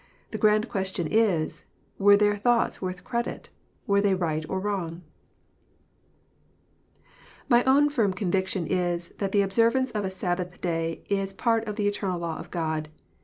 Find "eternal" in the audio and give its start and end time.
11.87-12.17